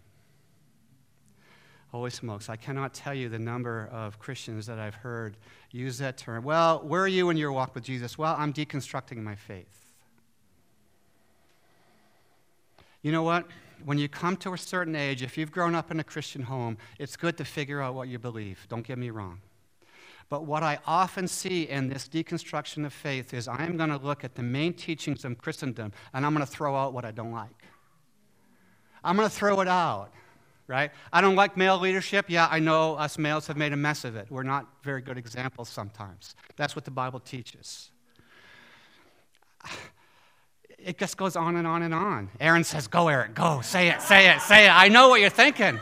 [1.92, 5.38] Holy smokes, I cannot tell you the number of Christians that I've heard
[5.72, 6.44] use that term.
[6.44, 8.18] Well, where are you in your walk with Jesus?
[8.18, 9.94] Well, I'm deconstructing my faith.
[13.02, 13.48] You know what?
[13.84, 16.78] When you come to a certain age, if you've grown up in a Christian home,
[17.00, 18.66] it's good to figure out what you believe.
[18.70, 19.42] Don't get me wrong.
[20.30, 24.24] But what I often see in this deconstruction of faith is I'm going to look
[24.24, 27.32] at the main teachings of Christendom and I'm going to throw out what I don't
[27.32, 27.64] like.
[29.04, 30.10] I'm going to throw it out,
[30.66, 30.90] right?
[31.14, 32.26] I don't like male leadership.
[32.28, 34.26] Yeah, I know us males have made a mess of it.
[34.32, 36.36] We're not very good examples sometimes.
[36.56, 37.92] That's what the Bible teaches
[40.78, 42.30] it just goes on and on and on.
[42.40, 44.70] Aaron says, Go, Eric, go, say it, say it, say it.
[44.70, 45.80] I know what you're thinking.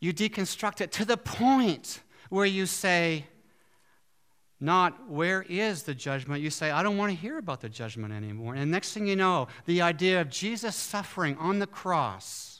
[0.00, 3.26] You deconstruct it to the point where you say,
[4.60, 6.42] not where is the judgment.
[6.42, 8.54] You say, I don't want to hear about the judgment anymore.
[8.54, 12.55] And next thing you know, the idea of Jesus suffering on the cross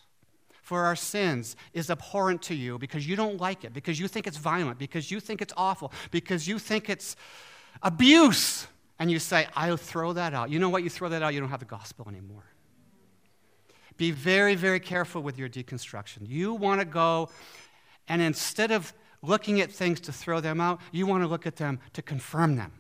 [0.67, 4.27] for our sins is abhorrent to you because you don't like it, because you think
[4.27, 7.15] it's violent, because you think it's awful, because you think it's
[7.85, 8.67] abuse,
[8.99, 10.51] and you say, I'll throw that out.
[10.51, 10.83] You know what?
[10.83, 12.43] You throw that out, you don't have the gospel anymore.
[13.97, 16.29] Be very, very careful with your deconstruction.
[16.29, 17.29] You want to go,
[18.09, 21.55] and instead of looking at things to throw them out, you want to look at
[21.55, 22.73] them to confirm them.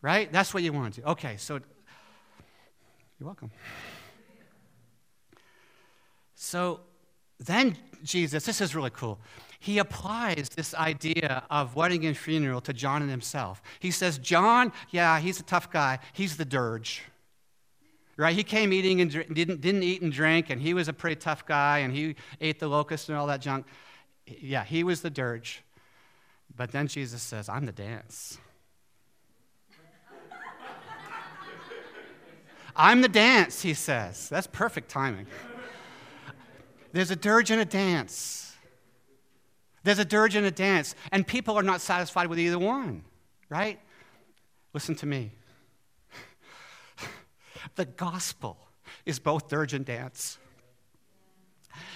[0.00, 0.32] Right?
[0.32, 1.06] That's what you want to do.
[1.08, 1.60] Okay, so
[3.18, 3.50] you're welcome.
[6.34, 6.80] So
[7.38, 9.18] then Jesus, this is really cool.
[9.58, 13.62] He applies this idea of wedding and funeral to John and himself.
[13.80, 16.00] He says, John, yeah, he's a tough guy.
[16.12, 17.02] He's the dirge.
[18.16, 18.36] Right?
[18.36, 21.46] He came eating and didn't, didn't eat and drink, and he was a pretty tough
[21.46, 23.66] guy, and he ate the locust and all that junk.
[24.26, 25.62] Yeah, he was the dirge.
[26.54, 28.38] But then Jesus says, I'm the dance.
[32.76, 34.28] I'm the dance, he says.
[34.28, 35.26] That's perfect timing.
[36.94, 38.54] There's a dirge and a dance.
[39.82, 43.02] There's a dirge and a dance, and people are not satisfied with either one,
[43.48, 43.80] right?
[44.72, 45.32] Listen to me.
[47.76, 48.58] The gospel
[49.04, 50.38] is both dirge and dance.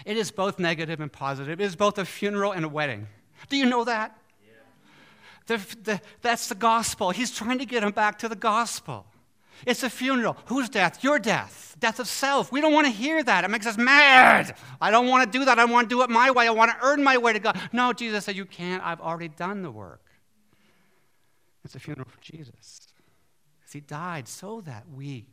[0.04, 1.60] It is both negative and positive.
[1.60, 3.06] It is both a funeral and a wedding.
[3.48, 4.18] Do you know that?
[4.42, 4.54] Yeah.
[5.46, 7.10] The, the, that's the gospel.
[7.10, 9.06] He's trying to get him back to the gospel.
[9.66, 10.36] It's a funeral.
[10.46, 11.02] Whose death?
[11.02, 11.76] Your death.
[11.78, 12.50] Death of self.
[12.50, 13.44] We don't want to hear that.
[13.44, 14.56] It makes us mad.
[14.80, 15.58] I don't want to do that.
[15.58, 16.46] I want to do it my way.
[16.46, 17.60] I want to earn my way to God.
[17.72, 18.82] No, Jesus said, You can't.
[18.84, 20.04] I've already done the work.
[21.64, 22.88] It's a funeral for Jesus.
[23.58, 25.26] Because he died so that we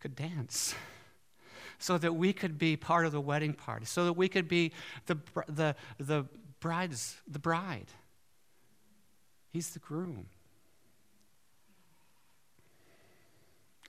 [0.00, 0.74] could dance,
[1.78, 4.72] so that we could be part of the wedding party, so that we could be
[5.06, 5.18] the,
[5.48, 6.26] the, the,
[6.60, 7.88] bride's, the bride.
[9.52, 10.26] He's the groom.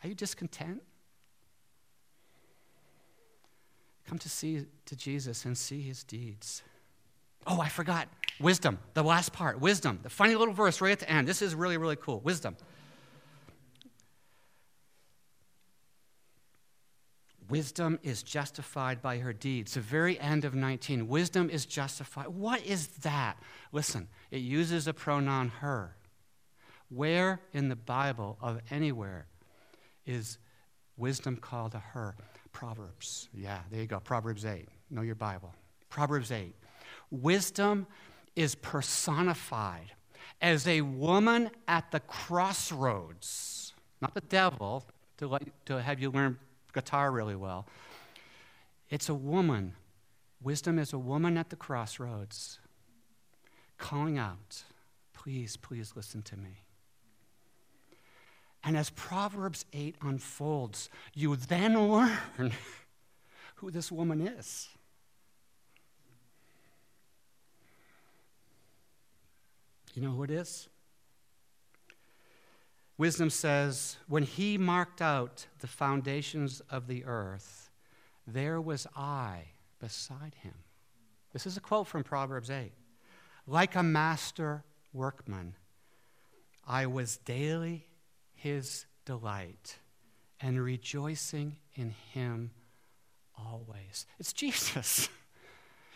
[0.03, 0.81] Are you discontent?
[4.07, 6.63] Come to see to Jesus and see his deeds.
[7.45, 8.07] Oh, I forgot.
[8.39, 9.59] Wisdom, the last part.
[9.59, 11.27] Wisdom, the funny little verse right at the end.
[11.27, 12.19] This is really, really cool.
[12.21, 12.55] Wisdom.
[17.49, 19.73] Wisdom is justified by her deeds.
[19.73, 21.07] The very end of 19.
[21.07, 22.27] Wisdom is justified.
[22.27, 23.37] What is that?
[23.71, 25.95] Listen, it uses a pronoun her.
[26.89, 29.27] Where in the Bible, of anywhere,
[30.09, 30.39] is
[30.97, 32.15] wisdom called to her?
[32.51, 33.29] Proverbs.
[33.33, 33.99] Yeah, there you go.
[33.99, 34.67] Proverbs 8.
[34.89, 35.53] Know your Bible.
[35.89, 36.55] Proverbs 8.
[37.11, 37.85] Wisdom
[38.35, 39.91] is personified
[40.41, 44.85] as a woman at the crossroads, not the devil
[45.17, 46.37] to, let, to have you learn
[46.73, 47.67] guitar really well.
[48.89, 49.73] It's a woman.
[50.41, 52.59] Wisdom is a woman at the crossroads
[53.77, 54.63] calling out,
[55.13, 56.63] Please, please listen to me.
[58.63, 62.19] And as Proverbs 8 unfolds, you then learn
[63.55, 64.67] who this woman is.
[69.93, 70.69] You know who it is?
[72.97, 77.69] Wisdom says, When he marked out the foundations of the earth,
[78.27, 79.45] there was I
[79.79, 80.53] beside him.
[81.33, 82.71] This is a quote from Proverbs 8.
[83.47, 85.55] Like a master workman,
[86.67, 87.88] I was daily
[88.41, 89.77] his delight
[90.39, 92.51] and rejoicing in him
[93.37, 94.05] always.
[94.19, 95.09] It's Jesus.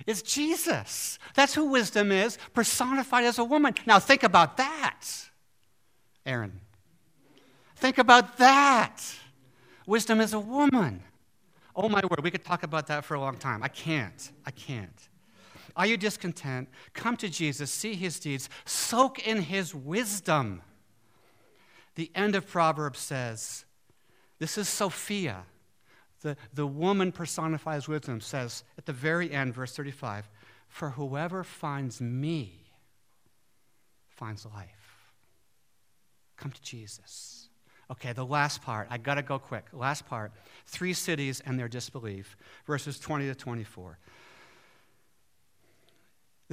[0.08, 1.20] It's Jesus.
[1.36, 3.76] That's who wisdom is, personified as a woman.
[3.86, 5.06] Now think about that,
[6.26, 6.60] Aaron.
[7.76, 9.02] Think about that.
[9.86, 11.04] Wisdom is a woman.
[11.76, 13.62] Oh my word, we could talk about that for a long time.
[13.64, 14.32] I can't.
[14.46, 15.10] I can't.
[15.76, 16.70] Are you discontent?
[16.94, 20.64] Come to Jesus, see his deeds, soak in his wisdom.
[21.96, 23.66] The end of Proverbs says,
[24.40, 25.44] This is Sophia.
[26.22, 30.30] The, the woman personifies wisdom, says at the very end, verse 35,
[30.70, 32.64] For whoever finds me
[34.10, 35.12] finds life.
[36.38, 37.50] Come to Jesus.
[37.92, 38.88] Okay, the last part.
[38.90, 39.66] I got to go quick.
[39.74, 40.32] Last part.
[40.66, 44.00] Three cities and their disbelief, verses 20 to 24.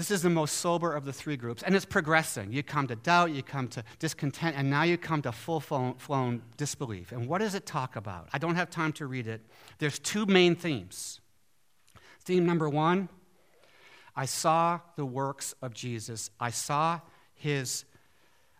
[0.01, 2.51] This is the most sober of the three groups, and it's progressing.
[2.51, 6.41] You come to doubt, you come to discontent, and now you come to full flown
[6.57, 7.13] disbelief.
[7.13, 8.31] And what does it talk about?
[8.33, 9.43] I don't have time to read it.
[9.77, 11.21] There's two main themes.
[12.21, 13.11] Theme number one
[14.17, 17.01] I saw the works of Jesus, I saw
[17.35, 17.85] his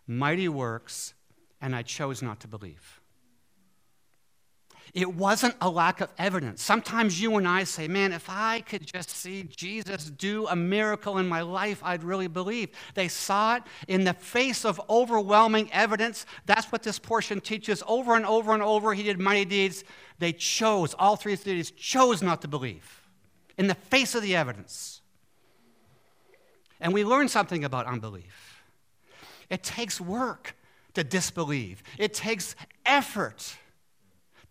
[0.05, 1.15] mighty works,
[1.59, 3.00] and I chose not to believe.
[4.93, 6.61] It wasn't a lack of evidence.
[6.61, 11.17] Sometimes you and I say, man, if I could just see Jesus do a miracle
[11.17, 12.69] in my life, I'd really believe.
[12.93, 16.25] They saw it in the face of overwhelming evidence.
[16.45, 18.93] That's what this portion teaches over and over and over.
[18.93, 19.85] He did mighty deeds.
[20.19, 23.01] They chose, all three cities chose not to believe
[23.57, 25.01] in the face of the evidence.
[26.81, 28.63] And we learn something about unbelief.
[29.49, 30.55] It takes work
[30.95, 33.55] to disbelieve, it takes effort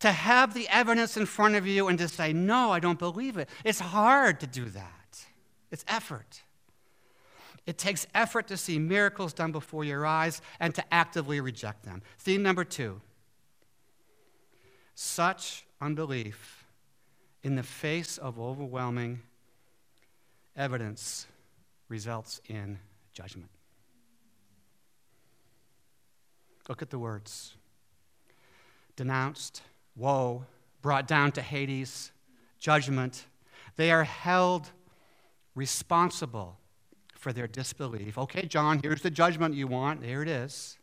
[0.01, 3.37] to have the evidence in front of you and to say, No, I don't believe
[3.37, 3.49] it.
[3.63, 5.25] It's hard to do that,
[5.71, 6.41] it's effort.
[7.67, 12.01] It takes effort to see miracles done before your eyes and to actively reject them.
[12.17, 13.01] Theme number two
[14.95, 16.65] such unbelief
[17.43, 19.21] in the face of overwhelming
[20.55, 21.27] evidence
[21.87, 22.77] results in
[23.13, 23.49] judgment.
[26.67, 27.55] Look at the words
[28.95, 29.63] denounced,
[29.95, 30.45] woe,
[30.81, 32.11] brought down to Hades,
[32.59, 33.25] judgment.
[33.75, 34.69] They are held
[35.55, 36.57] responsible
[37.15, 38.17] for their disbelief.
[38.17, 40.01] Okay, John, here's the judgment you want.
[40.01, 40.77] There it is.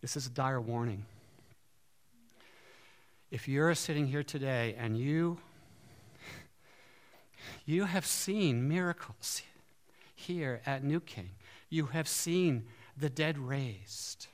[0.00, 1.06] This is a dire warning.
[3.30, 5.38] If you're sitting here today and you
[7.66, 9.42] you have seen miracles
[10.14, 11.30] here at New King.
[11.70, 14.28] You have seen the dead raised.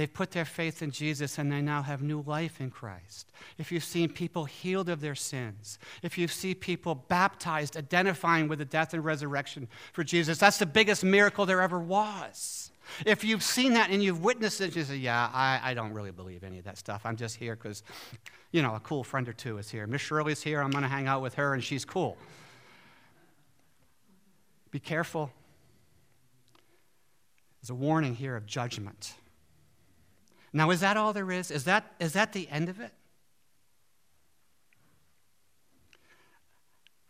[0.00, 3.30] They've put their faith in Jesus and they now have new life in Christ.
[3.58, 8.60] If you've seen people healed of their sins, if you see people baptized, identifying with
[8.60, 12.70] the death and resurrection for Jesus, that's the biggest miracle there ever was.
[13.04, 16.12] If you've seen that and you've witnessed it, you say, Yeah, I, I don't really
[16.12, 17.02] believe any of that stuff.
[17.04, 17.82] I'm just here because,
[18.52, 19.86] you know, a cool friend or two is here.
[19.86, 20.62] Miss Shirley's here.
[20.62, 22.16] I'm going to hang out with her and she's cool.
[24.70, 25.30] Be careful.
[27.60, 29.12] There's a warning here of judgment.
[30.52, 31.50] Now, is that all there is?
[31.50, 32.92] Is that, is that the end of it?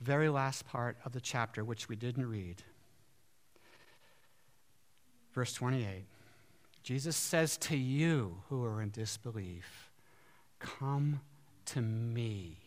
[0.00, 2.62] Very last part of the chapter, which we didn't read.
[5.32, 6.04] Verse 28.
[6.82, 9.90] Jesus says to you who are in disbelief,
[10.58, 11.20] Come
[11.66, 12.58] to me,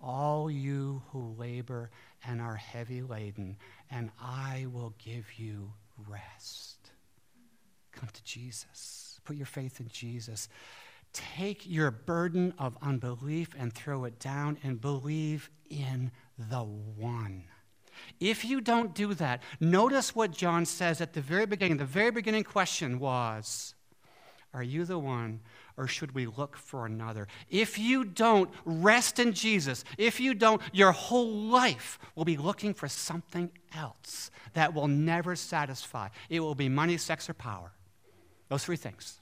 [0.00, 1.90] all you who labor
[2.24, 3.56] and are heavy laden,
[3.90, 5.72] and I will give you
[6.08, 6.92] rest.
[7.92, 9.07] Come to Jesus.
[9.28, 10.48] Put your faith in Jesus.
[11.12, 17.44] Take your burden of unbelief and throw it down and believe in the one.
[18.20, 21.76] If you don't do that, notice what John says at the very beginning.
[21.76, 23.74] The very beginning question was
[24.54, 25.40] Are you the one,
[25.76, 27.28] or should we look for another?
[27.50, 32.72] If you don't rest in Jesus, if you don't, your whole life will be looking
[32.72, 36.08] for something else that will never satisfy.
[36.30, 37.72] It will be money, sex, or power.
[38.48, 39.20] Those three things.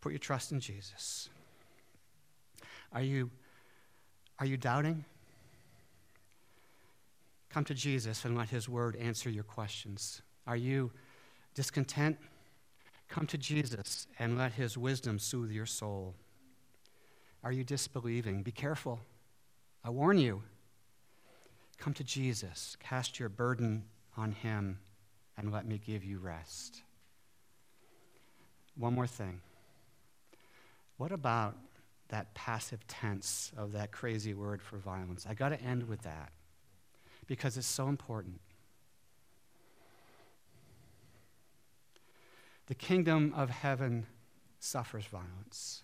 [0.00, 1.28] Put your trust in Jesus.
[2.92, 3.30] Are you,
[4.38, 5.04] are you doubting?
[7.50, 10.22] Come to Jesus and let His Word answer your questions.
[10.46, 10.90] Are you
[11.54, 12.18] discontent?
[13.08, 16.14] Come to Jesus and let His wisdom soothe your soul.
[17.44, 18.42] Are you disbelieving?
[18.42, 19.00] Be careful.
[19.84, 20.42] I warn you.
[21.82, 23.82] Come to Jesus, cast your burden
[24.16, 24.78] on him,
[25.36, 26.82] and let me give you rest.
[28.76, 29.40] One more thing.
[30.96, 31.56] What about
[32.08, 35.26] that passive tense of that crazy word for violence?
[35.28, 36.32] I got to end with that
[37.26, 38.40] because it's so important.
[42.66, 44.06] The kingdom of heaven
[44.60, 45.82] suffers violence.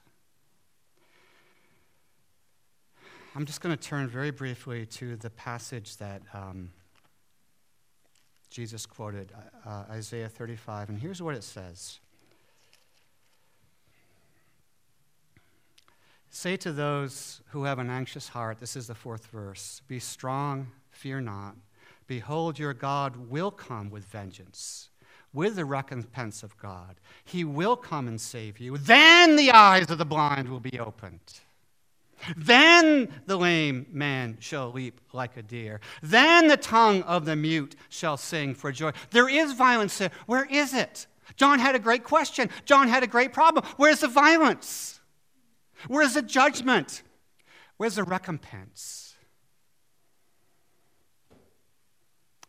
[3.35, 6.71] I'm just going to turn very briefly to the passage that um,
[8.51, 9.33] Jesus quoted,
[9.65, 12.01] uh, uh, Isaiah 35, and here's what it says
[16.31, 20.69] Say to those who have an anxious heart, this is the fourth verse Be strong,
[20.91, 21.57] fear not.
[22.07, 24.89] Behold, your God will come with vengeance,
[25.33, 26.97] with the recompense of God.
[27.25, 28.79] He will come and save you.
[28.79, 31.41] Then the eyes of the blind will be opened.
[32.37, 35.81] Then the lame man shall leap like a deer.
[36.03, 38.93] Then the tongue of the mute shall sing for joy.
[39.11, 40.11] There is violence there.
[40.27, 41.07] Where is it?
[41.37, 42.51] John had a great question.
[42.65, 43.65] John had a great problem.
[43.77, 44.98] Where's the violence?
[45.87, 47.03] Where's the judgment?
[47.77, 49.15] Where's the recompense?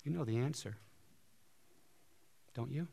[0.03, 0.77] You know the answer,
[2.55, 2.87] don't you?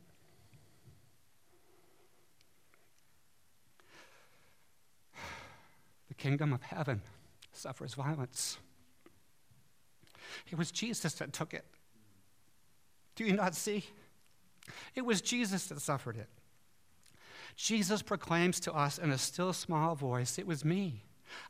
[6.08, 7.00] The kingdom of heaven
[7.52, 8.58] suffers violence.
[10.50, 11.64] It was Jesus that took it.
[13.14, 13.84] Do you not see?
[14.94, 16.28] It was Jesus that suffered it.
[17.56, 21.02] Jesus proclaims to us in a still small voice, It was me.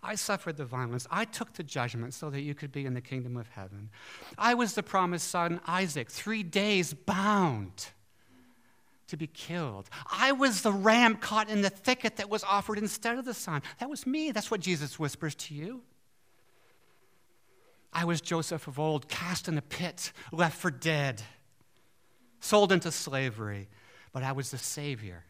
[0.03, 1.07] I suffered the violence.
[1.11, 3.91] I took the judgment so that you could be in the kingdom of heaven.
[4.39, 7.89] I was the promised son, Isaac, three days bound
[9.09, 9.91] to be killed.
[10.11, 13.63] I was the ram caught in the thicket that was offered instead of the son.
[13.79, 14.31] That was me.
[14.31, 15.83] That's what Jesus whispers to you.
[17.93, 21.23] I was Joseph of old, cast in a pit, left for dead,
[22.41, 23.69] sold into slavery.
[24.13, 25.25] But I was the Savior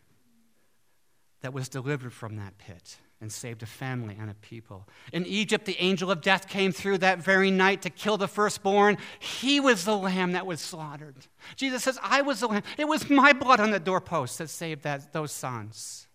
[1.41, 4.87] that was delivered from that pit and saved a family and a people.
[5.13, 8.99] In Egypt, the angel of death came through that very night to kill the firstborn.
[9.19, 11.27] He was the lamb that was slaughtered.
[11.57, 12.63] Jesus says, I was the lamb.
[12.77, 16.07] It was my blood on the doorpost that saved that, those sons.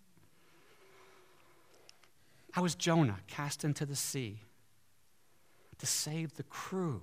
[2.55, 4.41] I was Jonah cast into the sea
[5.79, 7.01] to save the crew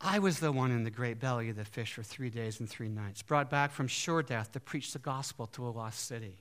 [0.00, 2.68] I was the one in the great belly of the fish for three days and
[2.68, 6.38] three nights, brought back from sure death to preach the gospel to a lost city.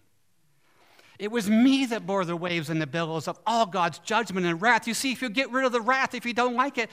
[1.18, 4.62] It was me that bore the waves and the billows of all God's judgment and
[4.62, 4.88] wrath.
[4.88, 6.90] You see, if you get rid of the wrath, if you don't like it,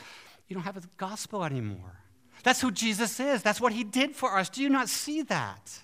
[0.48, 2.00] you don't have the gospel anymore.
[2.42, 3.42] That's who Jesus is.
[3.42, 4.48] That's what he did for us.
[4.48, 5.78] Do you not see that?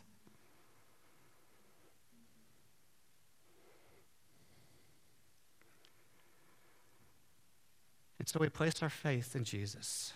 [8.19, 10.13] And so we place our faith in Jesus.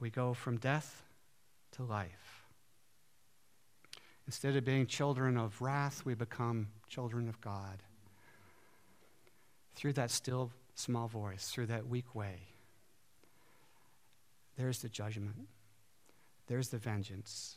[0.00, 1.02] We go from death
[1.72, 2.46] to life.
[4.26, 7.82] Instead of being children of wrath, we become children of God.
[9.74, 12.38] Through that still small voice, through that weak way,
[14.56, 15.48] there's the judgment,
[16.46, 17.56] there's the vengeance,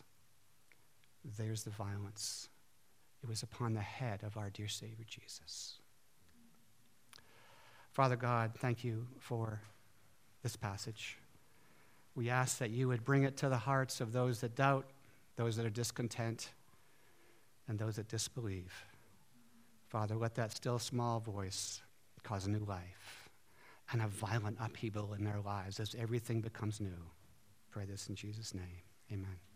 [1.37, 2.49] there's the violence.
[3.23, 5.79] It was upon the head of our dear Savior Jesus.
[7.91, 9.61] Father God, thank you for
[10.41, 11.17] this passage.
[12.15, 14.85] We ask that you would bring it to the hearts of those that doubt,
[15.35, 16.49] those that are discontent,
[17.67, 18.73] and those that disbelieve.
[19.89, 21.81] Father, let that still small voice
[22.23, 23.29] cause a new life
[23.91, 26.89] and a violent upheaval in their lives as everything becomes new.
[27.71, 28.81] Pray this in Jesus' name.
[29.11, 29.52] Amen.